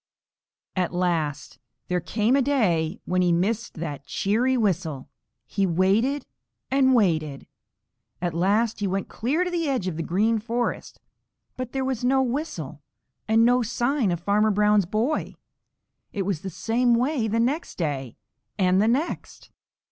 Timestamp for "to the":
9.43-9.69